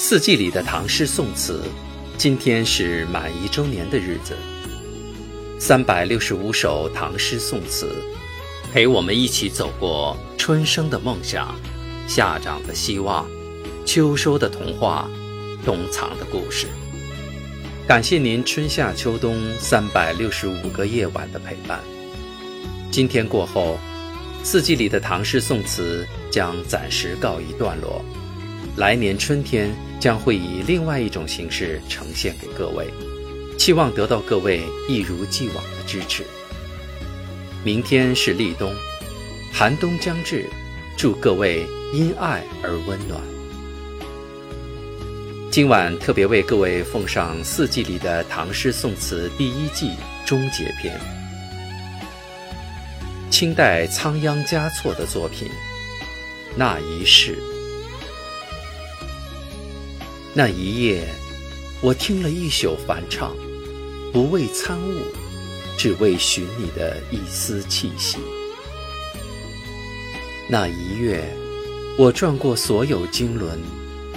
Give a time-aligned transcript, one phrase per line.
[0.00, 1.60] 四季里的唐诗宋词，
[2.16, 4.36] 今天是满一周年的日子。
[5.58, 7.90] 三百六十五首唐诗宋词，
[8.72, 11.52] 陪我们一起走过春生的梦想、
[12.06, 13.28] 夏长的希望、
[13.84, 15.10] 秋收的童话、
[15.64, 16.68] 冬藏的故事。
[17.84, 21.80] 感谢您春夏秋冬三百六十五个夜晚的陪伴。
[22.92, 23.76] 今天过后，
[24.44, 28.00] 四季里的唐诗宋词将暂时告一段落。
[28.78, 32.86] 来年春天将会以另外一种形式呈现给各位，
[33.58, 36.22] 期望得到各位一如既往的支持。
[37.64, 38.72] 明天是立冬，
[39.52, 40.48] 寒冬将至，
[40.96, 43.20] 祝各位因爱而温暖。
[45.50, 49.90] 今晚特别为各位奉上四季里的唐诗宋词第一季
[50.24, 50.96] 终结篇，
[53.28, 55.48] 清代仓央嘉措的作品
[56.56, 57.34] 《那一世》。
[60.38, 61.02] 那一夜，
[61.80, 63.34] 我听了一宿梵唱，
[64.12, 65.02] 不为参悟，
[65.76, 68.18] 只为寻你的一丝气息。
[70.48, 71.24] 那一月，
[71.98, 73.58] 我转过所有经轮，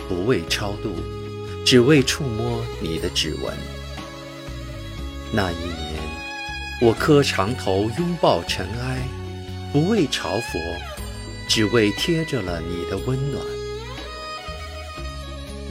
[0.07, 0.93] 不为超度，
[1.65, 3.51] 只为触摸你的指纹。
[5.31, 5.95] 那一年，
[6.83, 9.01] 我磕长头拥抱尘埃，
[9.73, 10.59] 不为朝佛，
[11.47, 13.43] 只为贴着了你的温暖。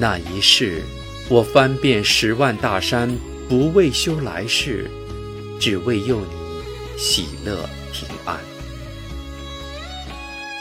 [0.00, 0.82] 那一世，
[1.28, 3.14] 我翻遍十万大山，
[3.50, 4.90] 不为修来世，
[5.60, 8.38] 只为佑你喜乐平安。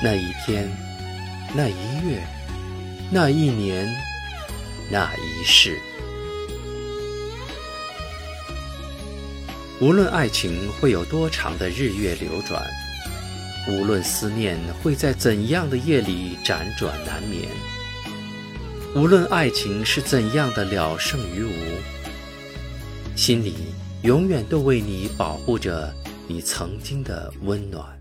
[0.04, 0.70] 那一天，
[1.56, 2.22] 那一月，
[3.10, 3.88] 那一年，
[4.92, 5.80] 那一世，
[9.80, 12.62] 无论爱情会有多长的日月流转，
[13.70, 17.48] 无论思念会在怎样的夜里辗转难眠。
[18.95, 21.52] 无论爱情是怎样的了胜于无，
[23.16, 23.54] 心里
[24.02, 25.94] 永远都为你保护着
[26.27, 27.98] 你曾经的温暖。